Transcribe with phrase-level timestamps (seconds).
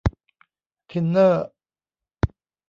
[0.89, 1.47] ทินเนอร์